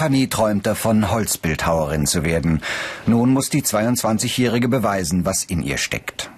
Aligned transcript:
Stefanie 0.00 0.28
träumt 0.28 0.66
davon, 0.66 1.10
Holzbildhauerin 1.10 2.06
zu 2.06 2.24
werden. 2.24 2.62
Nun 3.06 3.34
muss 3.34 3.50
die 3.50 3.62
22-Jährige 3.62 4.68
beweisen, 4.68 5.26
was 5.26 5.44
in 5.44 5.62
ihr 5.62 5.78
steckt. 5.78 6.30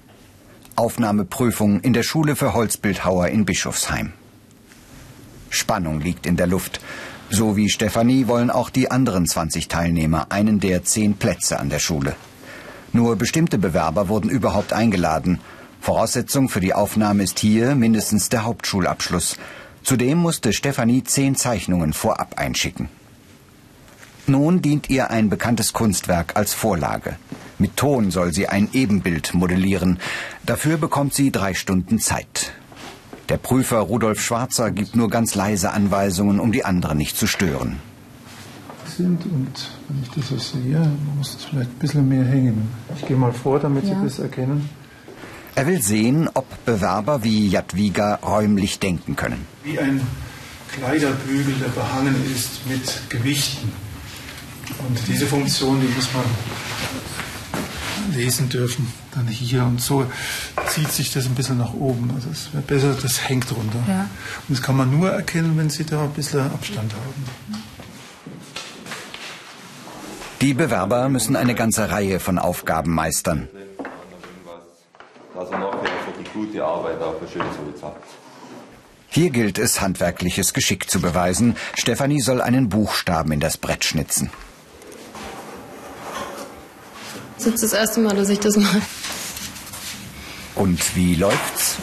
Aufnahmeprüfung 0.75 1.81
in 1.81 1.93
der 1.93 2.03
Schule 2.03 2.35
für 2.35 2.55
Holzbildhauer 2.55 3.29
in 3.29 3.45
Bischofsheim. 3.45 4.15
Spannung 5.53 6.01
liegt 6.01 6.27
in 6.27 6.37
der 6.37 6.47
Luft. 6.47 6.81
So 7.31 7.57
wie 7.57 7.71
Stefanie 7.71 8.27
wollen 8.27 8.51
auch 8.51 8.71
die 8.71 8.91
anderen 8.91 9.27
20 9.27 9.69
Teilnehmer 9.69 10.27
einen 10.31 10.61
der 10.61 10.85
zehn 10.85 11.15
Plätze 11.15 11.59
an 11.59 11.71
der 11.71 11.79
Schule. 11.79 12.15
Nur 12.93 13.17
bestimmte 13.17 13.59
Bewerber 13.59 14.09
wurden 14.09 14.29
überhaupt 14.29 14.73
eingeladen. 14.73 15.41
Voraussetzung 15.81 16.49
für 16.49 16.61
die 16.61 16.75
Aufnahme 16.75 17.23
ist 17.23 17.39
hier 17.39 17.75
mindestens 17.75 18.29
der 18.29 18.45
Hauptschulabschluss. 18.45 19.37
Zudem 19.83 20.19
musste 20.19 20.53
Stefanie 20.53 21.03
zehn 21.03 21.35
Zeichnungen 21.35 21.93
vorab 21.93 22.39
einschicken. 22.39 22.89
Nun 24.27 24.63
dient 24.63 24.91
ihr 24.91 25.11
ein 25.11 25.31
bekanntes 25.31 25.73
Kunstwerk 25.73 26.37
als 26.37 26.55
Vorlage. 26.55 27.17
Mit 27.59 27.77
Ton 27.77 28.11
soll 28.11 28.33
sie 28.33 28.49
ein 28.49 28.69
Ebenbild 28.73 29.35
modellieren. 29.35 29.99
Dafür 30.45 30.77
bekommt 30.77 31.15
sie 31.15 31.33
drei 31.33 31.55
Stunden 31.55 31.99
Zeit. 31.99 32.53
Der 33.33 33.39
Prüfer 33.39 33.79
Rudolf 33.79 34.21
Schwarzer 34.21 34.71
gibt 34.71 34.95
nur 34.95 35.09
ganz 35.09 35.35
leise 35.35 35.71
Anweisungen, 35.71 36.39
um 36.39 36.53
die 36.53 36.67
anderen 36.67 36.99
nicht 36.99 37.17
zu 37.17 37.27
stören. 37.27 37.81
Sind 38.95 39.25
und 39.25 39.71
wenn 39.89 40.03
ich 40.03 40.11
das 40.11 40.29
so 40.29 40.37
sehe, 40.37 40.87
muss 41.17 41.37
es 41.37 41.45
vielleicht 41.45 41.71
ein 41.71 41.79
bisschen 41.79 42.07
mehr 42.11 42.27
hängen. 42.27 42.69
Ich 42.95 43.07
gehe 43.07 43.17
mal 43.17 43.33
vor, 43.33 43.59
damit 43.59 43.85
ja. 43.85 43.95
Sie 43.95 44.05
das 44.05 44.19
erkennen. 44.19 44.69
Er 45.55 45.67
will 45.67 45.81
sehen, 45.81 46.29
ob 46.35 46.45
Bewerber 46.67 47.25
wie 47.25 47.49
Jadwiga 47.49 48.17
räumlich 48.17 48.81
denken 48.81 49.17
können. 49.17 49.47
Wie 49.65 49.79
ein 49.79 50.03
Kleiderbügel, 50.71 51.55
der 51.55 51.69
behangen 51.69 52.15
ist 52.37 52.67
mit 52.69 53.09
Gewichten. 53.09 53.73
Und 54.87 54.99
diese 55.09 55.25
Funktion, 55.25 55.81
die 55.81 55.89
muss 55.95 56.13
man 56.13 56.25
lesen 58.13 58.49
dürfen. 58.49 58.93
Dann 59.15 59.27
hier 59.27 59.65
und 59.65 59.81
so 59.81 60.07
zieht 60.69 60.91
sich 60.91 61.13
das 61.13 61.27
ein 61.27 61.35
bisschen 61.35 61.59
nach 61.59 61.75
oben. 61.75 62.11
Also 62.15 62.31
es 62.31 62.53
wäre 62.53 62.63
besser, 62.63 62.95
das 63.01 63.29
hängt 63.29 63.51
runter. 63.51 63.83
Ja. 63.89 64.09
Und 64.49 64.57
das 64.57 64.63
kann 64.63 64.77
man 64.77 64.91
nur 64.91 65.11
erkennen, 65.11 65.57
wenn 65.57 65.71
Sie 65.71 65.85
da 65.85 66.05
ein 66.05 66.13
bisschen 66.13 66.41
Abstand 66.41 66.93
haben. 66.93 67.63
Die 70.41 70.55
Bewerber 70.55 71.09
müssen 71.09 71.37
eine 71.37 71.55
ganze 71.55 71.91
Reihe 71.91 72.19
von 72.19 72.39
Aufgaben 72.39 72.93
meistern. 72.93 73.49
Also 75.37 75.53
Hier 79.09 79.31
gilt 79.31 79.59
es, 79.59 79.81
handwerkliches 79.81 80.53
Geschick 80.53 80.91
zu 80.91 81.01
beweisen. 81.01 81.57
Stefanie 81.79 82.21
soll 82.21 82.41
einen 82.41 82.69
Buchstaben 82.69 83.31
in 83.33 83.41
das 83.41 83.57
Brett 83.57 83.85
schnitzen. 83.85 84.31
Das 87.45 87.55
ist 87.55 87.63
das 87.65 87.73
erste 87.73 87.99
Mal, 87.99 88.15
dass 88.15 88.29
ich 88.29 88.39
das 88.39 88.57
mache. 88.57 88.81
Und 90.55 90.95
wie 90.95 91.17
läuft's? 91.17 91.77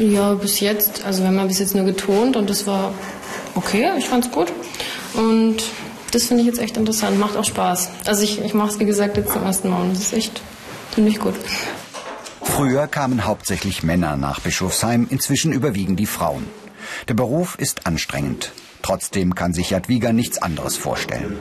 Ja, 0.00 0.34
bis 0.34 0.58
jetzt. 0.58 1.04
Also 1.04 1.20
wir 1.20 1.28
haben 1.28 1.36
ja 1.36 1.44
bis 1.44 1.60
jetzt 1.60 1.76
nur 1.76 1.84
getont 1.84 2.34
und 2.34 2.50
das 2.50 2.66
war 2.66 2.92
okay. 3.54 3.88
Ich 3.98 4.08
fand's 4.08 4.32
gut. 4.32 4.52
Und 5.14 5.58
das 6.10 6.24
finde 6.24 6.40
ich 6.42 6.48
jetzt 6.48 6.58
echt 6.58 6.76
interessant. 6.76 7.20
Macht 7.20 7.36
auch 7.36 7.44
Spaß. 7.44 7.88
Also 8.04 8.24
ich, 8.24 8.40
ich 8.40 8.52
mache 8.52 8.70
es, 8.70 8.80
wie 8.80 8.84
gesagt, 8.84 9.16
jetzt 9.16 9.32
zum 9.32 9.44
ersten 9.44 9.70
Mal 9.70 9.82
und 9.82 9.92
das 9.92 10.02
ist 10.02 10.12
echt 10.12 10.40
ziemlich 10.92 11.20
gut. 11.20 11.34
Früher 12.42 12.88
kamen 12.88 13.26
hauptsächlich 13.26 13.84
Männer 13.84 14.16
nach 14.16 14.40
Bischofsheim, 14.40 15.06
inzwischen 15.08 15.52
überwiegen 15.52 15.94
die 15.94 16.06
Frauen. 16.06 16.48
Der 17.06 17.14
Beruf 17.14 17.56
ist 17.60 17.86
anstrengend. 17.86 18.50
Trotzdem 18.82 19.36
kann 19.36 19.52
sich 19.52 19.70
Jadwiga 19.70 20.12
nichts 20.12 20.42
anderes 20.42 20.76
vorstellen. 20.76 21.38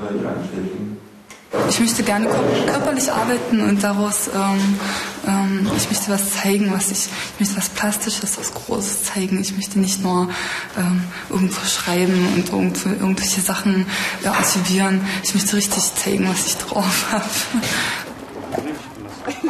Ich 1.70 1.80
möchte 1.80 2.04
gerne 2.04 2.28
körperlich 2.68 3.12
arbeiten 3.12 3.62
und 3.62 3.84
daraus, 3.84 4.28
ähm, 4.28 4.80
ähm, 5.28 5.72
ich 5.76 5.90
möchte 5.90 6.12
was 6.12 6.32
zeigen, 6.32 6.72
was 6.72 6.92
ich, 6.92 7.10
ich 7.34 7.40
möchte 7.40 7.58
was 7.58 7.70
Plastisches, 7.70 8.38
was 8.38 8.54
Großes 8.54 9.06
zeigen. 9.06 9.42
Ich 9.42 9.56
möchte 9.56 9.80
nicht 9.80 10.04
nur 10.04 10.30
ähm, 10.78 11.04
irgendwo 11.30 11.66
schreiben 11.66 12.28
und 12.36 12.50
irgendwo, 12.50 12.90
irgendwelche 12.90 13.42
Sachen 13.42 13.88
ja, 14.24 14.34
archivieren. 14.34 15.02
Ich 15.24 15.34
möchte 15.34 15.56
richtig 15.56 15.84
zeigen, 15.96 16.30
was 16.30 16.46
ich 16.46 16.58
drauf 16.58 17.08
habe. 17.12 17.24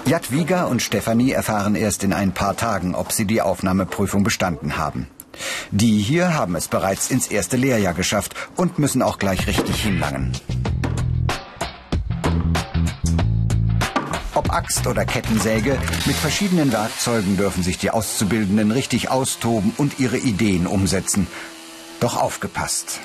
Jadwiga 0.05 0.65
und 0.65 0.81
Stefanie 0.81 1.31
erfahren 1.31 1.75
erst 1.75 2.03
in 2.03 2.13
ein 2.13 2.31
paar 2.31 2.55
Tagen, 2.55 2.95
ob 2.95 3.11
sie 3.11 3.25
die 3.25 3.41
Aufnahmeprüfung 3.41 4.23
bestanden 4.23 4.77
haben. 4.77 5.07
Die 5.71 6.01
hier 6.01 6.33
haben 6.33 6.55
es 6.55 6.67
bereits 6.67 7.11
ins 7.11 7.27
erste 7.27 7.57
Lehrjahr 7.57 7.93
geschafft 7.93 8.35
und 8.55 8.79
müssen 8.79 9.01
auch 9.01 9.19
gleich 9.19 9.47
richtig 9.47 9.81
hinlangen. 9.81 10.31
Axt 14.49 14.87
oder 14.87 15.05
Kettensäge, 15.05 15.77
mit 16.05 16.15
verschiedenen 16.15 16.71
Werkzeugen 16.71 17.37
dürfen 17.37 17.63
sich 17.63 17.77
die 17.77 17.91
Auszubildenden 17.91 18.71
richtig 18.71 19.09
austoben 19.09 19.73
und 19.77 19.99
ihre 19.99 20.17
Ideen 20.17 20.67
umsetzen. 20.67 21.27
Doch 21.99 22.15
aufgepasst. 22.15 22.99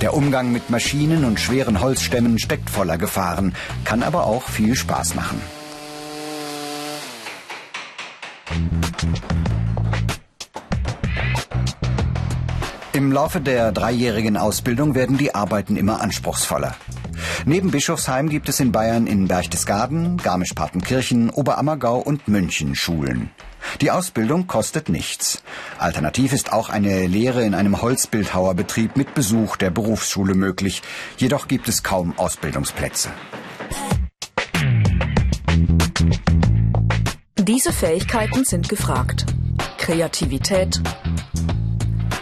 Der 0.00 0.14
Umgang 0.14 0.52
mit 0.52 0.68
Maschinen 0.68 1.24
und 1.24 1.40
schweren 1.40 1.80
Holzstämmen 1.80 2.38
steckt 2.38 2.68
voller 2.68 2.98
Gefahren, 2.98 3.54
kann 3.84 4.02
aber 4.02 4.26
auch 4.26 4.48
viel 4.48 4.74
Spaß 4.74 5.14
machen. 5.14 5.40
Im 12.92 13.10
Laufe 13.10 13.40
der 13.40 13.72
dreijährigen 13.72 14.36
Ausbildung 14.36 14.94
werden 14.94 15.18
die 15.18 15.34
Arbeiten 15.34 15.76
immer 15.76 16.00
anspruchsvoller. 16.00 16.76
Neben 17.46 17.70
Bischofsheim 17.70 18.30
gibt 18.30 18.48
es 18.48 18.58
in 18.58 18.72
Bayern 18.72 19.06
in 19.06 19.28
Berchtesgaden, 19.28 20.16
Garmisch-Partenkirchen, 20.16 21.28
Oberammergau 21.28 21.98
und 21.98 22.26
München 22.26 22.74
Schulen. 22.74 23.30
Die 23.82 23.90
Ausbildung 23.90 24.46
kostet 24.46 24.88
nichts. 24.88 25.42
Alternativ 25.78 26.32
ist 26.32 26.54
auch 26.54 26.70
eine 26.70 27.06
Lehre 27.06 27.44
in 27.44 27.54
einem 27.54 27.82
Holzbildhauerbetrieb 27.82 28.96
mit 28.96 29.14
Besuch 29.14 29.56
der 29.56 29.70
Berufsschule 29.70 30.34
möglich. 30.34 30.80
Jedoch 31.18 31.46
gibt 31.46 31.68
es 31.68 31.82
kaum 31.82 32.16
Ausbildungsplätze. 32.18 33.10
Diese 37.36 37.72
Fähigkeiten 37.72 38.44
sind 38.44 38.70
gefragt. 38.70 39.26
Kreativität, 39.76 40.80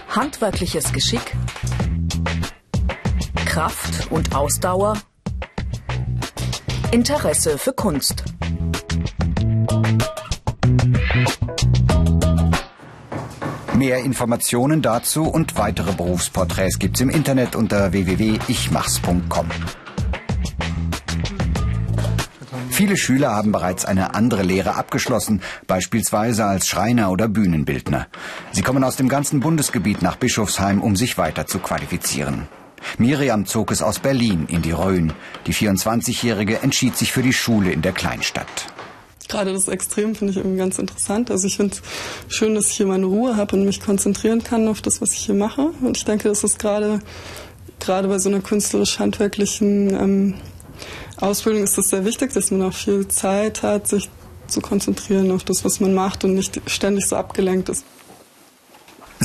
handwerkliches 0.08 0.92
Geschick, 0.92 1.36
Kraft 3.44 4.10
und 4.10 4.34
Ausdauer, 4.34 4.96
Interesse 6.92 7.56
für 7.56 7.72
Kunst. 7.72 8.22
Mehr 13.74 14.00
Informationen 14.00 14.82
dazu 14.82 15.24
und 15.24 15.56
weitere 15.56 15.92
Berufsporträts 15.92 16.78
gibt's 16.78 17.00
im 17.00 17.08
Internet 17.08 17.56
unter 17.56 17.92
www.ichmachs.com. 17.92 19.46
Viele 22.68 22.98
Schüler 22.98 23.30
haben 23.30 23.52
bereits 23.52 23.86
eine 23.86 24.14
andere 24.14 24.42
Lehre 24.42 24.74
abgeschlossen, 24.74 25.40
beispielsweise 25.66 26.44
als 26.44 26.68
Schreiner 26.68 27.10
oder 27.10 27.26
Bühnenbildner. 27.26 28.08
Sie 28.52 28.60
kommen 28.60 28.84
aus 28.84 28.96
dem 28.96 29.08
ganzen 29.08 29.40
Bundesgebiet 29.40 30.02
nach 30.02 30.16
Bischofsheim, 30.16 30.82
um 30.82 30.94
sich 30.94 31.16
weiter 31.16 31.46
zu 31.46 31.58
qualifizieren. 31.58 32.48
Miriam 32.98 33.46
zog 33.46 33.70
es 33.70 33.82
aus 33.82 33.98
Berlin 33.98 34.46
in 34.48 34.62
die 34.62 34.72
Rhön. 34.72 35.12
Die 35.46 35.54
24-Jährige 35.54 36.62
entschied 36.62 36.96
sich 36.96 37.12
für 37.12 37.22
die 37.22 37.32
Schule 37.32 37.72
in 37.72 37.82
der 37.82 37.92
Kleinstadt. 37.92 38.46
Gerade 39.28 39.52
das 39.52 39.68
Extrem 39.68 40.14
finde 40.14 40.32
ich 40.32 40.36
irgendwie 40.36 40.58
ganz 40.58 40.78
interessant. 40.78 41.30
Also 41.30 41.46
ich 41.46 41.56
finde 41.56 41.74
es 41.74 42.34
schön, 42.34 42.54
dass 42.54 42.66
ich 42.68 42.76
hier 42.76 42.86
meine 42.86 43.06
Ruhe 43.06 43.36
habe 43.36 43.56
und 43.56 43.64
mich 43.64 43.80
konzentrieren 43.80 44.44
kann 44.44 44.68
auf 44.68 44.82
das, 44.82 45.00
was 45.00 45.12
ich 45.12 45.20
hier 45.20 45.34
mache. 45.34 45.70
Und 45.80 45.96
ich 45.96 46.04
denke, 46.04 46.28
das 46.28 46.44
ist 46.44 46.58
gerade 46.58 47.00
gerade 47.80 48.08
bei 48.08 48.18
so 48.18 48.28
einer 48.28 48.40
künstlerisch-handwerklichen 48.40 49.90
ähm, 49.90 50.34
Ausbildung 51.20 51.64
ist 51.64 51.78
es 51.78 51.88
sehr 51.88 52.04
wichtig, 52.04 52.32
dass 52.32 52.50
man 52.50 52.62
auch 52.62 52.72
viel 52.72 53.06
Zeit 53.08 53.62
hat, 53.62 53.88
sich 53.88 54.08
zu 54.48 54.60
konzentrieren 54.60 55.30
auf 55.30 55.44
das, 55.44 55.64
was 55.64 55.80
man 55.80 55.94
macht 55.94 56.24
und 56.24 56.34
nicht 56.34 56.60
ständig 56.66 57.06
so 57.06 57.16
abgelenkt 57.16 57.68
ist. 57.68 57.84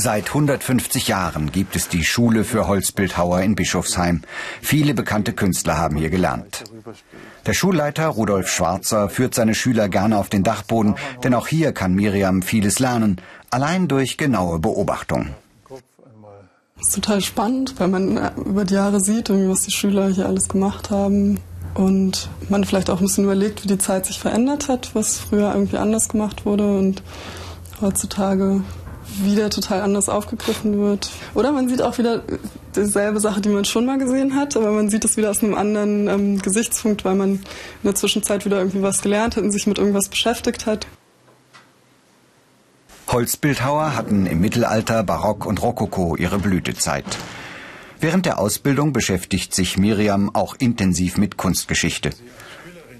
Seit 0.00 0.28
150 0.28 1.08
Jahren 1.08 1.50
gibt 1.50 1.74
es 1.74 1.88
die 1.88 2.04
Schule 2.04 2.44
für 2.44 2.68
Holzbildhauer 2.68 3.40
in 3.40 3.56
Bischofsheim. 3.56 4.22
Viele 4.62 4.94
bekannte 4.94 5.32
Künstler 5.32 5.76
haben 5.76 5.96
hier 5.96 6.08
gelernt. 6.08 6.62
Der 7.46 7.52
Schulleiter 7.52 8.06
Rudolf 8.06 8.48
Schwarzer 8.48 9.08
führt 9.08 9.34
seine 9.34 9.56
Schüler 9.56 9.88
gerne 9.88 10.16
auf 10.16 10.28
den 10.28 10.44
Dachboden, 10.44 10.94
denn 11.24 11.34
auch 11.34 11.48
hier 11.48 11.72
kann 11.72 11.96
Miriam 11.96 12.42
vieles 12.42 12.78
lernen. 12.78 13.20
Allein 13.50 13.88
durch 13.88 14.16
genaue 14.16 14.60
Beobachtung. 14.60 15.34
Das 16.78 16.86
ist 16.86 16.94
total 16.94 17.20
spannend, 17.20 17.74
weil 17.78 17.88
man 17.88 18.16
äh, 18.18 18.30
über 18.36 18.64
die 18.64 18.74
Jahre 18.74 19.00
sieht, 19.00 19.30
was 19.30 19.62
die 19.62 19.72
Schüler 19.72 20.10
hier 20.10 20.26
alles 20.26 20.48
gemacht 20.48 20.90
haben. 20.90 21.40
Und 21.74 22.30
man 22.48 22.62
vielleicht 22.62 22.88
auch 22.88 23.00
ein 23.00 23.06
bisschen 23.06 23.24
überlegt, 23.24 23.64
wie 23.64 23.68
die 23.68 23.78
Zeit 23.78 24.06
sich 24.06 24.20
verändert 24.20 24.68
hat, 24.68 24.94
was 24.94 25.18
früher 25.18 25.52
irgendwie 25.52 25.78
anders 25.78 26.08
gemacht 26.08 26.46
wurde 26.46 26.78
und 26.78 27.02
heutzutage 27.80 28.62
wieder 29.22 29.50
total 29.50 29.80
anders 29.80 30.08
aufgegriffen 30.08 30.78
wird. 30.78 31.10
Oder 31.34 31.52
man 31.52 31.68
sieht 31.68 31.82
auch 31.82 31.98
wieder 31.98 32.22
dieselbe 32.76 33.20
Sache, 33.20 33.40
die 33.40 33.48
man 33.48 33.64
schon 33.64 33.86
mal 33.86 33.98
gesehen 33.98 34.34
hat, 34.34 34.56
aber 34.56 34.70
man 34.70 34.88
sieht 34.90 35.04
es 35.04 35.16
wieder 35.16 35.30
aus 35.30 35.42
einem 35.42 35.54
anderen 35.54 36.08
ähm, 36.08 36.42
Gesichtspunkt, 36.42 37.04
weil 37.04 37.14
man 37.14 37.30
in 37.30 37.40
der 37.84 37.94
Zwischenzeit 37.94 38.44
wieder 38.44 38.58
irgendwie 38.58 38.82
was 38.82 39.02
gelernt 39.02 39.36
hat 39.36 39.44
und 39.44 39.52
sich 39.52 39.66
mit 39.66 39.78
irgendwas 39.78 40.08
beschäftigt 40.08 40.66
hat. 40.66 40.86
Holzbildhauer 43.08 43.96
hatten 43.96 44.26
im 44.26 44.40
Mittelalter, 44.40 45.02
Barock 45.02 45.46
und 45.46 45.62
Rokoko 45.62 46.14
ihre 46.16 46.38
Blütezeit. 46.38 47.06
Während 48.00 48.26
der 48.26 48.38
Ausbildung 48.38 48.92
beschäftigt 48.92 49.54
sich 49.54 49.78
Miriam 49.78 50.34
auch 50.34 50.54
intensiv 50.58 51.16
mit 51.16 51.36
Kunstgeschichte. 51.36 52.10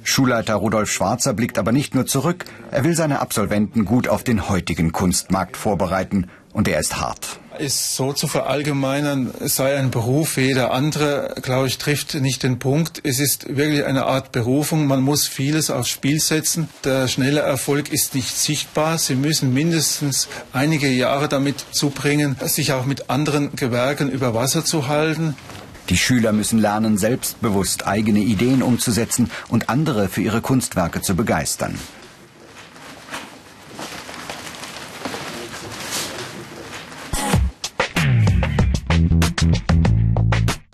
Schulleiter 0.08 0.55
Rudolf 0.55 0.90
Schwarzer 0.90 1.34
blickt 1.34 1.58
aber 1.58 1.70
nicht 1.70 1.94
nur 1.94 2.06
zurück, 2.06 2.46
er 2.70 2.82
will 2.82 2.96
seine 2.96 3.20
Absolventen 3.20 3.84
gut 3.84 4.08
auf 4.08 4.25
den 4.25 4.49
heutigen 4.49 4.90
Kunstmarkt 4.90 5.56
vorbereiten 5.56 6.28
und 6.55 6.66
er 6.66 6.81
ist 6.81 6.99
hart. 6.99 7.38
Ist 7.58 7.94
so 7.94 8.12
zu 8.12 8.26
verallgemeinern, 8.26 9.34
es 9.40 9.56
sei 9.56 9.76
ein 9.76 9.90
Beruf 9.90 10.37
wie 10.37 10.46
jeder 10.46 10.72
andere, 10.72 11.34
glaube 11.43 11.66
ich, 11.66 11.76
trifft 11.76 12.14
nicht 12.14 12.43
den 12.43 12.58
Punkt. 12.58 13.02
Es 13.05 13.20
ist 13.20 13.55
wirklich 13.55 13.84
eine 13.84 14.06
Art 14.06 14.32
Berufung. 14.32 14.87
Man 14.87 15.02
muss 15.02 15.26
vieles 15.26 15.69
aufs 15.69 15.88
Spiel 15.88 16.20
setzen. 16.20 16.69
Der 16.84 17.08
schnelle 17.08 17.40
Erfolg 17.40 17.93
ist 17.93 18.14
nicht 18.14 18.34
sichtbar. 18.34 18.96
Sie 18.96 19.16
müssen 19.16 19.52
mindestens 19.52 20.28
einige 20.52 20.88
Jahre 20.88 21.28
damit 21.28 21.64
zubringen, 21.72 22.37
sich 22.44 22.72
auch 22.72 22.87
mit 22.87 23.11
anderen 23.11 23.54
Gewerken 23.56 24.08
über 24.08 24.34
Wasser 24.34 24.64
zu 24.64 24.87
halten. 24.87 25.37
Die 25.88 25.96
Schüler 25.96 26.32
müssen 26.32 26.58
lernen, 26.58 26.99
selbstbewusst 26.99 27.87
eigene 27.87 28.20
Ideen 28.20 28.62
umzusetzen 28.62 29.31
und 29.49 29.70
andere 29.70 30.08
für 30.08 30.20
ihre 30.20 30.43
Kunstwerke 30.43 31.00
zu 31.00 31.17
begeistern. 31.17 31.79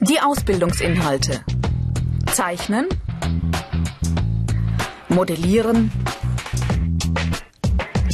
Die 0.00 0.20
Ausbildungsinhalte. 0.20 1.44
Zeichnen, 2.32 2.88
Modellieren, 5.08 5.92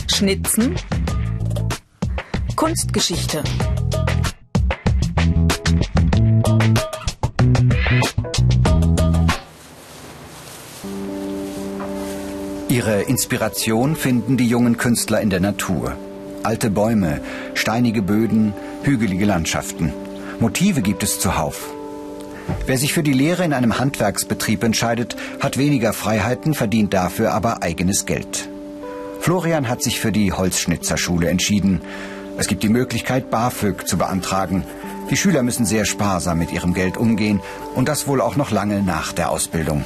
Schnitzen, 0.07 0.77
Kunstgeschichte. 2.57 3.43
Ihre 12.81 13.03
Inspiration 13.03 13.95
finden 13.95 14.39
die 14.39 14.49
jungen 14.49 14.79
Künstler 14.79 15.21
in 15.21 15.29
der 15.29 15.41
Natur. 15.41 15.99
Alte 16.43 16.71
Bäume, 16.71 17.21
steinige 17.53 18.01
Böden, 18.01 18.55
hügelige 18.85 19.27
Landschaften. 19.27 19.93
Motive 20.39 20.81
gibt 20.81 21.03
es 21.03 21.21
zuhauf. 21.21 21.75
Wer 22.65 22.79
sich 22.79 22.95
für 22.95 23.03
die 23.03 23.13
Lehre 23.13 23.45
in 23.45 23.53
einem 23.53 23.79
Handwerksbetrieb 23.79 24.65
entscheidet, 24.65 25.15
hat 25.41 25.59
weniger 25.59 25.93
Freiheiten, 25.93 26.55
verdient 26.55 26.95
dafür 26.95 27.35
aber 27.35 27.63
eigenes 27.63 28.07
Geld. 28.07 28.49
Florian 29.21 29.69
hat 29.69 29.83
sich 29.83 30.01
für 30.01 30.11
die 30.11 30.33
Holzschnitzerschule 30.33 31.29
entschieden. 31.29 31.83
Es 32.39 32.47
gibt 32.47 32.63
die 32.63 32.71
Möglichkeit, 32.71 33.31
BAföG 33.31 33.87
zu 33.87 33.99
beantragen. 33.99 34.65
Die 35.11 35.19
Schüler 35.19 35.43
müssen 35.43 35.67
sehr 35.67 35.85
sparsam 35.85 36.39
mit 36.39 36.51
ihrem 36.51 36.73
Geld 36.73 36.97
umgehen 36.97 37.43
und 37.75 37.91
das 37.91 38.09
wohl 38.09 38.23
auch 38.23 38.37
noch 38.37 38.51
lange 38.51 38.83
nach 38.83 39.13
der 39.13 39.29
Ausbildung. 39.29 39.85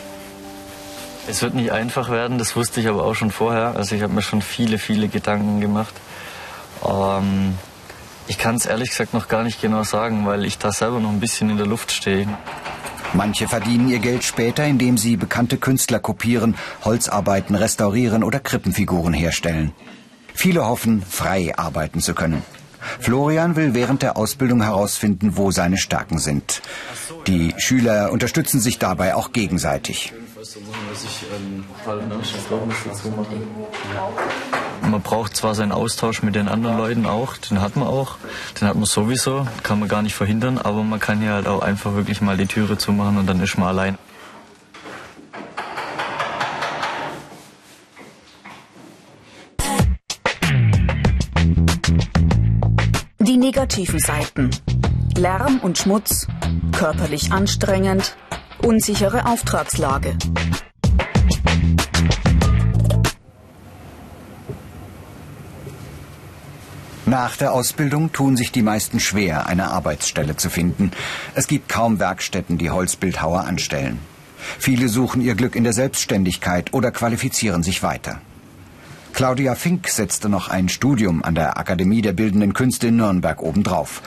Es 1.26 1.40
wird 1.40 1.54
nicht 1.54 1.72
einfach 1.72 2.10
werden, 2.10 2.38
das 2.38 2.54
wusste 2.54 2.80
ich 2.80 2.88
aber 2.88 3.04
auch 3.04 3.14
schon 3.14 3.30
vorher. 3.30 3.76
Also 3.76 3.94
ich 3.94 4.02
habe 4.02 4.12
mir 4.12 4.22
schon 4.22 4.42
viele, 4.42 4.78
viele 4.78 5.08
Gedanken 5.08 5.60
gemacht. 5.60 5.94
Ähm, 6.86 7.54
ich 8.26 8.38
kann 8.38 8.56
es 8.56 8.66
ehrlich 8.66 8.90
gesagt 8.90 9.14
noch 9.14 9.28
gar 9.28 9.42
nicht 9.42 9.60
genau 9.60 9.84
sagen, 9.84 10.26
weil 10.26 10.44
ich 10.44 10.58
da 10.58 10.70
selber 10.72 11.00
noch 11.00 11.10
ein 11.10 11.20
bisschen 11.20 11.50
in 11.50 11.56
der 11.56 11.66
Luft 11.66 11.92
stehe. 11.92 12.28
Manche 13.14 13.48
verdienen 13.48 13.88
ihr 13.88 14.00
Geld 14.00 14.24
später, 14.24 14.64
indem 14.64 14.98
sie 14.98 15.16
bekannte 15.16 15.56
Künstler 15.56 15.98
kopieren, 15.98 16.56
Holzarbeiten 16.84 17.54
restaurieren 17.54 18.24
oder 18.24 18.40
Krippenfiguren 18.40 19.14
herstellen. 19.14 19.72
Viele 20.34 20.66
hoffen, 20.66 21.02
frei 21.02 21.56
arbeiten 21.56 22.00
zu 22.00 22.12
können. 22.12 22.42
Florian 23.00 23.56
will 23.56 23.72
während 23.72 24.02
der 24.02 24.16
Ausbildung 24.16 24.62
herausfinden, 24.62 25.36
wo 25.36 25.50
seine 25.50 25.78
Stärken 25.78 26.18
sind. 26.18 26.60
Die 27.26 27.54
Schüler 27.56 28.12
unterstützen 28.12 28.60
sich 28.60 28.78
dabei 28.78 29.14
auch 29.14 29.32
gegenseitig. 29.32 30.12
Man 34.82 35.02
braucht 35.02 35.36
zwar 35.36 35.54
seinen 35.54 35.72
Austausch 35.72 36.22
mit 36.22 36.34
den 36.34 36.48
anderen 36.48 36.76
Leuten 36.76 37.06
auch, 37.06 37.36
den 37.36 37.60
hat 37.60 37.76
man 37.76 37.88
auch, 37.88 38.16
den 38.60 38.68
hat 38.68 38.74
man 38.74 38.84
sowieso, 38.84 39.46
kann 39.62 39.80
man 39.80 39.88
gar 39.88 40.02
nicht 40.02 40.14
verhindern, 40.14 40.58
aber 40.58 40.82
man 40.82 41.00
kann 41.00 41.20
hier 41.20 41.32
halt 41.32 41.46
auch 41.46 41.62
einfach 41.62 41.94
wirklich 41.94 42.20
mal 42.20 42.36
die 42.36 42.46
Türe 42.46 42.76
zumachen 42.76 43.16
und 43.18 43.26
dann 43.26 43.40
ist 43.40 43.56
man 43.56 43.68
allein. 43.68 43.98
Die 53.20 53.36
negativen 53.38 53.98
Seiten. 53.98 54.50
Lärm 55.16 55.60
und 55.60 55.78
Schmutz, 55.78 56.26
körperlich 56.72 57.32
anstrengend, 57.32 58.16
unsichere 58.62 59.26
Auftragslage. 59.26 60.16
Nach 67.14 67.36
der 67.36 67.52
Ausbildung 67.52 68.10
tun 68.10 68.36
sich 68.36 68.50
die 68.50 68.62
meisten 68.62 68.98
schwer, 68.98 69.46
eine 69.46 69.70
Arbeitsstelle 69.70 70.36
zu 70.36 70.50
finden. 70.50 70.90
Es 71.36 71.46
gibt 71.46 71.68
kaum 71.68 72.00
Werkstätten, 72.00 72.58
die 72.58 72.70
Holzbildhauer 72.70 73.44
anstellen. 73.44 74.00
Viele 74.58 74.88
suchen 74.88 75.20
ihr 75.20 75.36
Glück 75.36 75.54
in 75.54 75.62
der 75.62 75.72
Selbstständigkeit 75.72 76.74
oder 76.74 76.90
qualifizieren 76.90 77.62
sich 77.62 77.84
weiter. 77.84 78.20
Claudia 79.12 79.54
Fink 79.54 79.86
setzte 79.90 80.28
noch 80.28 80.48
ein 80.48 80.68
Studium 80.68 81.22
an 81.22 81.36
der 81.36 81.56
Akademie 81.56 82.02
der 82.02 82.14
Bildenden 82.14 82.52
Künste 82.52 82.88
in 82.88 82.96
Nürnberg 82.96 83.40
obendrauf. 83.40 84.02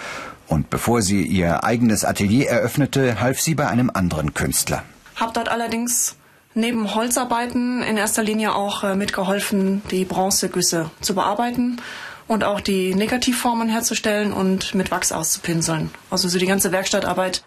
Und 0.48 0.70
bevor 0.70 1.02
sie 1.02 1.22
ihr 1.22 1.64
eigenes 1.64 2.04
Atelier 2.04 2.50
eröffnete, 2.50 3.22
half 3.22 3.40
sie 3.40 3.56
bei 3.56 3.70
einem 3.70 3.90
anderen 3.90 4.34
Künstler. 4.34 4.84
Hab 5.16 5.34
dort 5.34 5.48
allerdings 5.48 6.18
neben 6.56 6.94
Holzarbeiten 6.94 7.84
in 7.84 7.96
erster 7.96 8.24
Linie 8.24 8.54
auch 8.54 8.84
äh, 8.84 8.96
mitgeholfen, 8.96 9.82
die 9.92 10.04
Bronzegüsse 10.04 10.92
zu 11.00 11.16
bearbeiten 11.16 11.80
und 12.28 12.44
auch 12.44 12.62
die 12.62 12.94
Negativformen 12.94 13.70
herzustellen 13.70 14.34
und 14.34 14.76
mit 14.76 14.92
Wachs 14.92 15.12
auszupinseln. 15.12 15.92
Also 16.10 16.28
so 16.28 16.38
die 16.40 16.46
ganze 16.46 16.72
Werkstattarbeit. 16.72 17.44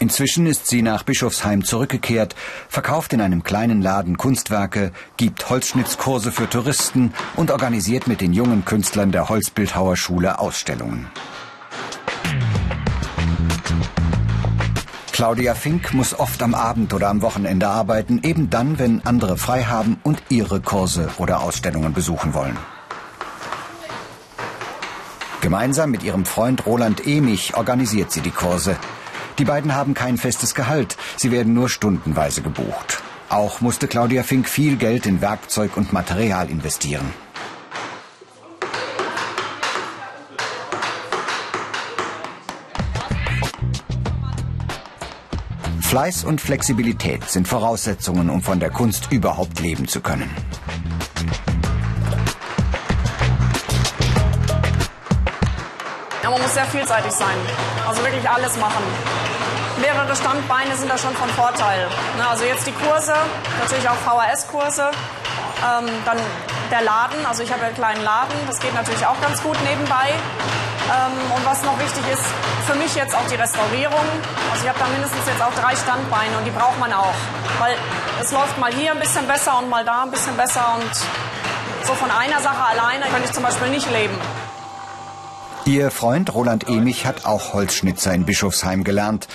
Inzwischen 0.00 0.46
ist 0.46 0.66
sie 0.66 0.82
nach 0.82 1.02
Bischofsheim 1.04 1.64
zurückgekehrt, 1.64 2.34
verkauft 2.68 3.12
in 3.12 3.20
einem 3.20 3.42
kleinen 3.42 3.80
Laden 3.80 4.18
Kunstwerke, 4.18 4.92
gibt 5.16 5.48
Holzschnitzkurse 5.48 6.32
für 6.32 6.50
Touristen 6.50 7.14
und 7.36 7.50
organisiert 7.50 8.08
mit 8.08 8.20
den 8.20 8.32
jungen 8.32 8.64
Künstlern 8.64 9.12
der 9.12 9.28
Holzbildhauerschule 9.28 10.38
Ausstellungen. 10.40 11.06
Claudia 15.12 15.54
Fink 15.54 15.94
muss 15.94 16.18
oft 16.18 16.42
am 16.42 16.54
Abend 16.54 16.92
oder 16.92 17.08
am 17.08 17.22
Wochenende 17.22 17.68
arbeiten, 17.68 18.20
eben 18.24 18.50
dann, 18.50 18.80
wenn 18.80 19.06
andere 19.06 19.36
frei 19.36 19.62
haben 19.62 19.96
und 20.02 20.20
ihre 20.28 20.60
Kurse 20.60 21.08
oder 21.18 21.40
Ausstellungen 21.40 21.92
besuchen 21.92 22.34
wollen. 22.34 22.58
Gemeinsam 25.44 25.90
mit 25.90 26.02
ihrem 26.02 26.24
Freund 26.24 26.64
Roland 26.64 27.06
Emich 27.06 27.54
organisiert 27.54 28.10
sie 28.10 28.22
die 28.22 28.30
Kurse. 28.30 28.78
Die 29.38 29.44
beiden 29.44 29.74
haben 29.74 29.92
kein 29.92 30.16
festes 30.16 30.54
Gehalt, 30.54 30.96
sie 31.18 31.32
werden 31.32 31.52
nur 31.52 31.68
stundenweise 31.68 32.40
gebucht. 32.40 33.02
Auch 33.28 33.60
musste 33.60 33.86
Claudia 33.86 34.22
Fink 34.22 34.48
viel 34.48 34.76
Geld 34.76 35.04
in 35.04 35.20
Werkzeug 35.20 35.76
und 35.76 35.92
Material 35.92 36.48
investieren. 36.48 37.12
Fleiß 45.82 46.24
und 46.24 46.40
Flexibilität 46.40 47.28
sind 47.28 47.46
Voraussetzungen, 47.46 48.30
um 48.30 48.40
von 48.40 48.60
der 48.60 48.70
Kunst 48.70 49.12
überhaupt 49.12 49.60
leben 49.60 49.88
zu 49.88 50.00
können. 50.00 50.30
Man 56.34 56.42
muss 56.42 56.54
sehr 56.54 56.66
vielseitig 56.66 57.12
sein. 57.12 57.36
Also 57.86 58.02
wirklich 58.02 58.28
alles 58.28 58.56
machen. 58.56 58.82
Mehrere 59.78 60.16
Standbeine 60.16 60.74
sind 60.76 60.90
da 60.90 60.98
schon 60.98 61.14
von 61.14 61.28
Vorteil. 61.30 61.86
Ne, 62.18 62.28
also 62.28 62.44
jetzt 62.44 62.66
die 62.66 62.72
Kurse, 62.72 63.14
natürlich 63.60 63.88
auch 63.88 63.94
VHS-Kurse. 64.02 64.90
Ähm, 65.62 65.86
dann 66.04 66.18
der 66.72 66.82
Laden. 66.82 67.24
Also 67.24 67.44
ich 67.44 67.52
habe 67.52 67.64
einen 67.64 67.74
kleinen 67.74 68.02
Laden, 68.02 68.34
das 68.48 68.58
geht 68.58 68.74
natürlich 68.74 69.06
auch 69.06 69.20
ganz 69.20 69.40
gut 69.42 69.56
nebenbei. 69.62 70.10
Ähm, 70.90 71.14
und 71.36 71.46
was 71.46 71.62
noch 71.62 71.78
wichtig 71.78 72.02
ist, 72.12 72.26
für 72.66 72.74
mich 72.74 72.94
jetzt 72.96 73.14
auch 73.14 73.26
die 73.30 73.36
Restaurierung. 73.36 74.06
Also 74.50 74.64
ich 74.64 74.68
habe 74.68 74.78
da 74.80 74.86
mindestens 74.86 75.24
jetzt 75.26 75.40
auch 75.40 75.54
drei 75.54 75.76
Standbeine 75.76 76.36
und 76.36 76.44
die 76.44 76.50
braucht 76.50 76.78
man 76.80 76.92
auch. 76.92 77.14
Weil 77.60 77.76
es 78.20 78.32
läuft 78.32 78.58
mal 78.58 78.72
hier 78.72 78.90
ein 78.90 78.98
bisschen 78.98 79.26
besser 79.28 79.58
und 79.58 79.70
mal 79.70 79.84
da 79.84 80.02
ein 80.02 80.10
bisschen 80.10 80.36
besser 80.36 80.74
und 80.74 80.90
so 81.86 81.94
von 81.94 82.10
einer 82.10 82.40
Sache 82.40 82.64
alleine 82.74 83.04
könnte 83.06 83.26
ich 83.26 83.32
zum 83.32 83.44
Beispiel 83.44 83.68
nicht 83.68 83.88
leben. 83.92 84.18
Ihr 85.66 85.90
Freund 85.90 86.34
Roland 86.34 86.68
Emich 86.68 87.06
hat 87.06 87.24
auch 87.24 87.54
Holzschnitzer 87.54 88.12
in 88.12 88.26
Bischofsheim 88.26 88.84
gelernt. 88.84 89.28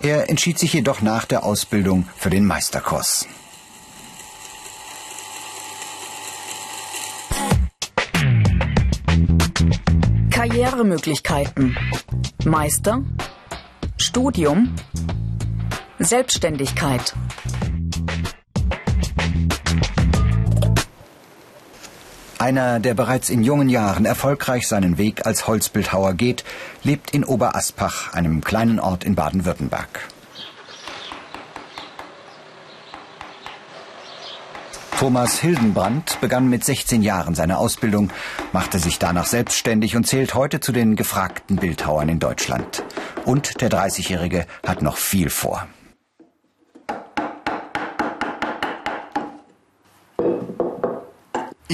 Er 0.00 0.30
entschied 0.30 0.56
sich 0.56 0.72
jedoch 0.72 1.02
nach 1.02 1.24
der 1.24 1.42
Ausbildung 1.42 2.08
für 2.16 2.30
den 2.30 2.46
Meisterkurs. 2.46 3.26
Karrieremöglichkeiten. 10.30 11.76
Meister. 12.44 13.02
Studium. 13.96 14.76
Selbstständigkeit. 15.98 17.14
Einer, 22.44 22.78
der 22.78 22.92
bereits 22.92 23.30
in 23.30 23.42
jungen 23.42 23.70
Jahren 23.70 24.04
erfolgreich 24.04 24.68
seinen 24.68 24.98
Weg 24.98 25.24
als 25.24 25.46
Holzbildhauer 25.46 26.12
geht, 26.12 26.44
lebt 26.82 27.12
in 27.12 27.24
Oberaspach, 27.24 28.12
einem 28.12 28.44
kleinen 28.44 28.78
Ort 28.78 29.02
in 29.02 29.14
Baden-Württemberg. 29.14 29.88
Thomas 34.98 35.38
Hildenbrand 35.40 36.20
begann 36.20 36.50
mit 36.50 36.66
16 36.66 37.00
Jahren 37.00 37.34
seine 37.34 37.56
Ausbildung, 37.56 38.10
machte 38.52 38.78
sich 38.78 38.98
danach 38.98 39.24
selbstständig 39.24 39.96
und 39.96 40.06
zählt 40.06 40.34
heute 40.34 40.60
zu 40.60 40.72
den 40.72 40.96
gefragten 40.96 41.56
Bildhauern 41.56 42.10
in 42.10 42.18
Deutschland. 42.18 42.84
Und 43.24 43.62
der 43.62 43.70
30-Jährige 43.70 44.44
hat 44.66 44.82
noch 44.82 44.98
viel 44.98 45.30
vor. 45.30 45.66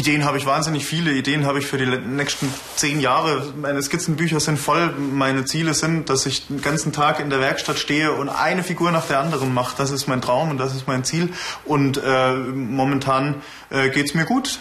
Ideen 0.01 0.25
habe 0.25 0.39
ich 0.39 0.47
wahnsinnig 0.47 0.87
viele. 0.87 1.13
Ideen 1.13 1.45
habe 1.45 1.59
ich 1.59 1.67
für 1.67 1.77
die 1.77 1.85
nächsten 1.85 2.53
zehn 2.75 3.01
Jahre. 3.01 3.53
Meine 3.61 3.83
Skizzenbücher 3.83 4.41
sind 4.41 4.59
voll. 4.59 4.95
Meine 4.97 5.45
Ziele 5.45 5.75
sind, 5.75 6.09
dass 6.09 6.25
ich 6.25 6.47
den 6.47 6.63
ganzen 6.63 6.93
Tag 6.93 7.21
in 7.21 7.29
der 7.29 7.41
Werkstatt 7.41 7.79
stehe 7.79 8.13
und 8.13 8.31
eine 8.31 8.63
Figur 8.63 8.93
nach 8.93 9.07
der 9.07 9.21
anderen 9.21 9.53
mache. 9.53 9.75
Das 9.77 9.91
ist 9.91 10.07
mein 10.07 10.23
Traum 10.23 10.51
und 10.51 10.57
das 10.57 10.75
ist 10.75 10.89
mein 10.89 11.05
Ziel. 11.05 11.35
Und 11.67 12.01
äh, 12.03 12.35
momentan 12.35 13.43
äh, 13.71 13.89
es 13.89 14.15
mir 14.15 14.25
gut. 14.25 14.61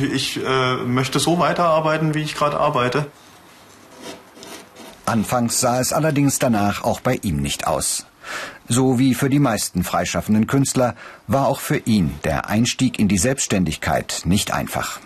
Ich 0.00 0.38
äh, 0.40 0.76
möchte 0.76 1.18
so 1.18 1.40
weiterarbeiten, 1.40 2.14
wie 2.14 2.22
ich 2.22 2.36
gerade 2.36 2.60
arbeite. 2.60 3.06
Anfangs 5.06 5.58
sah 5.58 5.80
es 5.80 5.92
allerdings 5.92 6.38
danach 6.38 6.84
auch 6.84 7.00
bei 7.00 7.18
ihm 7.22 7.38
nicht 7.38 7.66
aus. 7.66 8.06
So 8.74 8.98
wie 8.98 9.12
für 9.12 9.28
die 9.28 9.38
meisten 9.38 9.84
freischaffenden 9.84 10.46
Künstler 10.46 10.94
war 11.26 11.46
auch 11.46 11.60
für 11.60 11.76
ihn 11.76 12.18
der 12.24 12.48
Einstieg 12.48 12.98
in 12.98 13.06
die 13.06 13.18
Selbstständigkeit 13.18 14.22
nicht 14.24 14.50
einfach. 14.50 14.98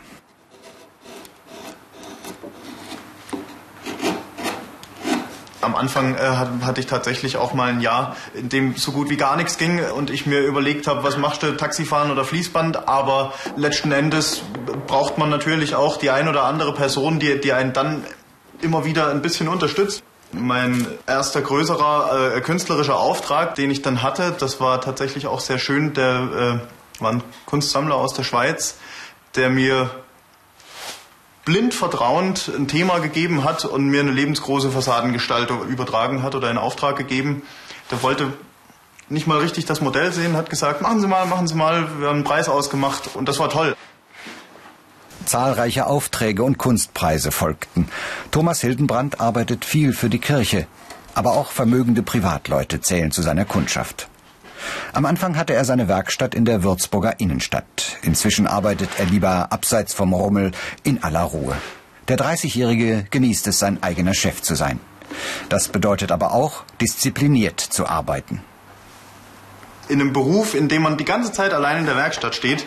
Am 5.61 5.75
Anfang 5.75 6.15
äh, 6.15 6.19
hatte 6.63 6.79
ich 6.79 6.87
tatsächlich 6.87 7.39
auch 7.39 7.55
mal 7.55 7.73
ein 7.73 7.81
Jahr, 7.81 8.15
in 8.35 8.49
dem 8.49 8.77
so 8.77 8.93
gut 8.93 9.11
wie 9.11 9.17
gar 9.17 9.37
nichts 9.37 9.59
ging 9.59 9.81
und 9.97 10.11
ich 10.11 10.27
mir 10.27 10.43
überlegt 10.43 10.87
habe, 10.87 11.03
was 11.03 11.17
machst 11.17 11.43
du, 11.43 11.57
Taxifahren 11.57 12.13
oder 12.13 12.25
Fließband? 12.25 12.87
Aber 12.87 13.35
letzten 13.57 13.91
Endes 13.91 14.43
braucht 14.87 15.19
man 15.19 15.29
natürlich 15.29 15.75
auch 15.75 15.97
die 15.97 16.11
ein 16.11 16.29
oder 16.29 16.45
andere 16.45 16.73
Person, 16.73 17.19
die, 17.19 17.41
die 17.41 17.53
einen 17.53 17.73
dann 17.73 18.05
immer 18.63 18.85
wieder 18.85 19.11
ein 19.11 19.23
bisschen 19.23 19.49
unterstützt. 19.49 20.05
Mein 20.33 20.87
erster 21.07 21.41
größerer 21.41 22.37
äh, 22.37 22.41
künstlerischer 22.41 22.97
Auftrag, 22.97 23.55
den 23.55 23.71
ich 23.71 23.83
dann 23.83 24.03
hatte, 24.03 24.35
das 24.39 24.61
war 24.61 24.81
tatsächlich 24.81 25.27
auch 25.27 25.41
sehr 25.41 25.59
schön. 25.59 25.95
Der 25.95 26.61
äh, 26.99 27.03
war 27.03 27.13
ein 27.13 27.23
Kunstsammler 27.47 27.95
aus 27.95 28.15
der 28.15 28.25
Schweiz, 28.25 28.77
der 29.35 29.51
mir 29.51 29.91
blind 31.45 31.75
vertrauend 31.75 32.51
ein 32.55 32.67
Thema 32.67 32.99
gegeben 32.99 33.45
hat 33.45 33.65
und 33.65 33.87
mir 33.87 34.01
eine 34.01 34.11
lebensgroße 34.11 34.71
Fassadengestaltung 34.71 35.67
übertragen 35.69 36.23
hat 36.23 36.35
oder 36.35 36.49
einen 36.49 36.59
Auftrag 36.59 36.97
gegeben. 36.97 37.43
Der 37.91 38.03
wollte 38.03 38.33
nicht 39.09 39.29
mal 39.29 39.39
richtig 39.39 39.65
das 39.65 39.81
Modell 39.81 40.13
sehen, 40.13 40.37
hat 40.37 40.51
gesagt, 40.51 40.83
machen 40.83 41.01
Sie 41.01 41.07
mal, 41.07 41.25
machen 41.27 41.47
Sie 41.47 41.55
mal, 41.55 41.87
wir 42.01 42.09
haben 42.09 42.17
einen 42.17 42.25
Preis 42.25 42.49
ausgemacht 42.49 43.11
und 43.15 43.29
das 43.29 43.39
war 43.39 43.49
toll. 43.49 43.77
Zahlreiche 45.27 45.87
Aufträge 45.87 46.43
und 46.43 46.59
Kunstpreise 46.59 47.31
folgten. 47.31 47.89
Thomas 48.31 48.61
Hildenbrand 48.61 49.21
arbeitet 49.21 49.65
viel 49.65 49.93
für 49.93 50.09
die 50.09 50.19
Kirche, 50.19 50.67
aber 51.15 51.33
auch 51.33 51.51
vermögende 51.51 52.03
Privatleute 52.03 52.81
zählen 52.81 53.11
zu 53.11 53.23
seiner 53.23 53.45
Kundschaft. 53.45 54.09
Am 54.93 55.05
Anfang 55.05 55.37
hatte 55.37 55.55
er 55.55 55.65
seine 55.65 55.89
Werkstatt 55.89 56.35
in 56.35 56.45
der 56.45 56.63
Würzburger 56.63 57.21
Innenstadt. 57.21 57.99
Inzwischen 58.03 58.47
arbeitet 58.47 58.91
er 58.99 59.07
lieber 59.07 59.53
abseits 59.53 59.95
vom 59.95 60.13
Rummel 60.13 60.53
in 60.83 61.03
aller 61.03 61.23
Ruhe. 61.23 61.57
Der 62.09 62.17
30-Jährige 62.17 63.07
genießt 63.11 63.49
es, 63.49 63.59
sein 63.59 63.83
eigener 63.83 64.15
Chef 64.15 64.43
zu 64.43 64.55
sein. 64.55 64.81
Das 65.49 65.69
bedeutet 65.69 66.13
aber 66.13 66.33
auch, 66.33 66.65
diszipliniert 66.81 67.61
zu 67.61 67.87
arbeiten. 67.87 68.43
In 69.89 70.01
einem 70.01 70.13
Beruf, 70.13 70.55
in 70.55 70.69
dem 70.69 70.83
man 70.83 70.97
die 70.97 71.05
ganze 71.05 71.33
Zeit 71.33 71.53
allein 71.53 71.79
in 71.79 71.87
der 71.87 71.97
Werkstatt 71.97 72.35
steht, 72.35 72.67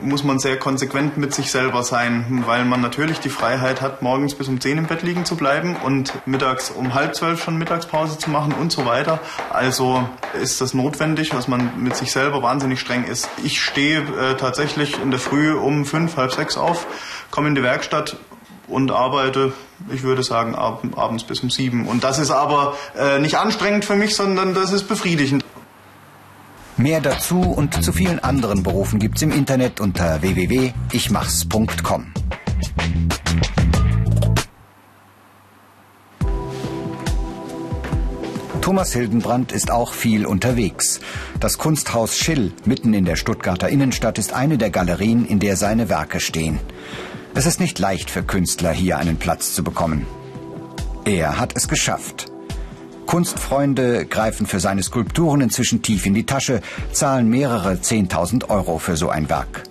muss 0.00 0.24
man 0.24 0.38
sehr 0.38 0.58
konsequent 0.58 1.16
mit 1.16 1.34
sich 1.34 1.50
selber 1.50 1.82
sein, 1.82 2.44
weil 2.46 2.64
man 2.64 2.80
natürlich 2.80 3.20
die 3.20 3.28
Freiheit 3.28 3.80
hat, 3.80 4.02
morgens 4.02 4.34
bis 4.34 4.48
um 4.48 4.60
10 4.60 4.78
im 4.78 4.86
Bett 4.86 5.02
liegen 5.02 5.24
zu 5.24 5.36
bleiben 5.36 5.76
und 5.76 6.12
mittags 6.26 6.70
um 6.70 6.94
halb 6.94 7.14
zwölf 7.14 7.42
schon 7.42 7.56
Mittagspause 7.56 8.18
zu 8.18 8.30
machen 8.30 8.52
und 8.52 8.72
so 8.72 8.84
weiter. 8.86 9.20
Also 9.50 10.08
ist 10.40 10.60
das 10.60 10.74
notwendig, 10.74 11.30
dass 11.30 11.48
man 11.48 11.82
mit 11.82 11.96
sich 11.96 12.12
selber 12.12 12.42
wahnsinnig 12.42 12.80
streng 12.80 13.04
ist. 13.04 13.28
Ich 13.42 13.60
stehe 13.60 14.00
äh, 14.00 14.36
tatsächlich 14.36 15.00
in 15.00 15.10
der 15.10 15.20
Früh 15.20 15.52
um 15.52 15.84
fünf, 15.84 16.16
halb 16.16 16.32
sechs 16.32 16.56
auf, 16.56 16.86
komme 17.30 17.48
in 17.48 17.54
die 17.54 17.62
Werkstatt 17.62 18.16
und 18.68 18.90
arbeite, 18.90 19.52
ich 19.92 20.02
würde 20.02 20.22
sagen, 20.22 20.54
ab, 20.54 20.82
abends 20.96 21.24
bis 21.24 21.40
um 21.40 21.50
sieben. 21.50 21.86
Und 21.86 22.04
das 22.04 22.18
ist 22.18 22.30
aber 22.30 22.76
äh, 22.98 23.18
nicht 23.18 23.36
anstrengend 23.36 23.84
für 23.84 23.96
mich, 23.96 24.16
sondern 24.16 24.54
das 24.54 24.72
ist 24.72 24.88
befriedigend. 24.88 25.44
Mehr 26.78 27.00
dazu 27.00 27.40
und 27.40 27.82
zu 27.82 27.90
vielen 27.90 28.18
anderen 28.18 28.62
Berufen 28.62 28.98
gibt's 28.98 29.22
im 29.22 29.32
Internet 29.32 29.80
unter 29.80 30.20
www.ichmachs.com. 30.20 32.12
Thomas 38.60 38.92
Hildenbrand 38.92 39.52
ist 39.52 39.70
auch 39.70 39.94
viel 39.94 40.26
unterwegs. 40.26 41.00
Das 41.40 41.56
Kunsthaus 41.56 42.18
Schill 42.18 42.52
mitten 42.66 42.92
in 42.92 43.06
der 43.06 43.16
Stuttgarter 43.16 43.70
Innenstadt 43.70 44.18
ist 44.18 44.34
eine 44.34 44.58
der 44.58 44.70
Galerien, 44.70 45.24
in 45.24 45.38
der 45.38 45.56
seine 45.56 45.88
Werke 45.88 46.20
stehen. 46.20 46.58
Es 47.34 47.46
ist 47.46 47.58
nicht 47.58 47.78
leicht 47.78 48.10
für 48.10 48.22
Künstler, 48.22 48.72
hier 48.72 48.98
einen 48.98 49.16
Platz 49.16 49.54
zu 49.54 49.64
bekommen. 49.64 50.06
Er 51.04 51.38
hat 51.38 51.56
es 51.56 51.68
geschafft. 51.68 52.26
Kunstfreunde 53.06 54.04
greifen 54.06 54.46
für 54.46 54.60
seine 54.60 54.82
Skulpturen 54.82 55.40
inzwischen 55.40 55.82
tief 55.82 56.06
in 56.06 56.14
die 56.14 56.26
Tasche, 56.26 56.60
zahlen 56.92 57.28
mehrere 57.28 57.74
10.000 57.74 58.50
Euro 58.50 58.78
für 58.78 58.96
so 58.96 59.08
ein 59.08 59.28
Werk. 59.28 59.62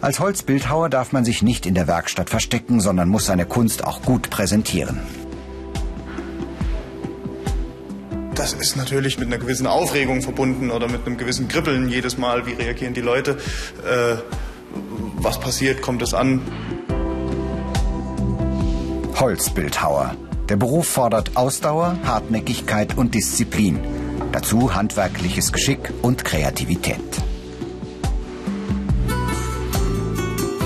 Als 0.00 0.20
Holzbildhauer 0.20 0.88
darf 0.88 1.12
man 1.12 1.24
sich 1.24 1.42
nicht 1.42 1.66
in 1.66 1.74
der 1.74 1.86
Werkstatt 1.86 2.30
verstecken, 2.30 2.80
sondern 2.80 3.08
muss 3.08 3.26
seine 3.26 3.44
Kunst 3.44 3.84
auch 3.84 4.02
gut 4.02 4.30
präsentieren. 4.30 5.00
Das 8.34 8.54
ist 8.54 8.76
natürlich 8.76 9.18
mit 9.18 9.28
einer 9.28 9.36
gewissen 9.36 9.66
Aufregung 9.66 10.22
verbunden 10.22 10.70
oder 10.70 10.88
mit 10.88 11.06
einem 11.06 11.18
gewissen 11.18 11.48
Kribbeln 11.48 11.90
jedes 11.90 12.16
Mal. 12.16 12.46
Wie 12.46 12.52
reagieren 12.52 12.94
die 12.94 13.02
Leute? 13.02 13.32
Äh, 13.86 14.16
was 15.16 15.38
passiert? 15.38 15.82
Kommt 15.82 16.00
es 16.00 16.14
an? 16.14 16.40
Holzbildhauer. 19.16 20.16
Der 20.50 20.56
Beruf 20.56 20.88
fordert 20.88 21.36
Ausdauer, 21.36 21.96
Hartnäckigkeit 22.04 22.98
und 22.98 23.14
Disziplin. 23.14 23.78
Dazu 24.32 24.74
handwerkliches 24.74 25.52
Geschick 25.52 25.92
und 26.02 26.24
Kreativität. 26.24 26.98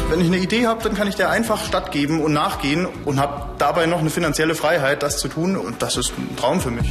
Wenn 0.08 0.22
ich 0.22 0.28
eine 0.28 0.38
Idee 0.38 0.66
habe, 0.66 0.82
dann 0.82 0.94
kann 0.94 1.06
ich 1.06 1.16
der 1.16 1.28
einfach 1.28 1.62
stattgeben 1.62 2.22
und 2.22 2.32
nachgehen 2.32 2.86
und 3.04 3.20
habe 3.20 3.50
dabei 3.58 3.84
noch 3.84 3.98
eine 3.98 4.08
finanzielle 4.08 4.54
Freiheit, 4.54 5.02
das 5.02 5.18
zu 5.18 5.28
tun. 5.28 5.54
Und 5.54 5.82
das 5.82 5.98
ist 5.98 6.14
ein 6.16 6.34
Traum 6.34 6.62
für 6.62 6.70
mich. 6.70 6.90